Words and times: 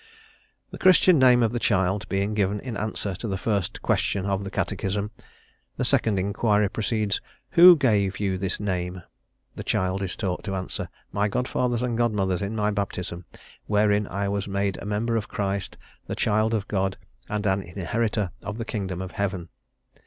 The 0.71 0.79
Christian 0.79 1.19
name 1.19 1.43
of 1.43 1.51
the 1.51 1.59
child 1.59 2.09
being 2.09 2.33
given 2.33 2.59
in 2.59 2.75
answer 2.75 3.13
to 3.13 3.27
the 3.27 3.37
first 3.37 3.83
question 3.83 4.25
of 4.25 4.43
the 4.43 4.49
Catechism, 4.49 5.11
the 5.77 5.85
second 5.85 6.17
inquiry 6.17 6.69
proceeds: 6.69 7.21
"Who 7.51 7.75
gave 7.75 8.19
you 8.19 8.39
this 8.39 8.59
name?" 8.59 9.03
The 9.55 9.63
child 9.63 10.01
is 10.01 10.15
taught 10.15 10.43
to 10.45 10.55
answer 10.55 10.89
"My 11.11 11.27
godfathers 11.27 11.83
and 11.83 11.95
godmothers 11.99 12.41
in 12.41 12.55
my 12.55 12.71
baptism; 12.71 13.25
wherein 13.67 14.07
I 14.07 14.27
was 14.27 14.47
made 14.47 14.75
a 14.81 14.87
member 14.87 15.17
of 15.17 15.27
Christ, 15.29 15.77
the 16.07 16.15
child 16.15 16.55
of 16.55 16.67
God, 16.67 16.97
and 17.29 17.45
an 17.45 17.61
inheritor 17.61 18.31
of 18.41 18.57
the 18.57 18.65
kingdom 18.65 19.03
of 19.03 19.11
heaven." 19.11 19.49